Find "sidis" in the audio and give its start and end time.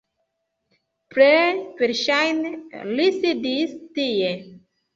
3.21-3.79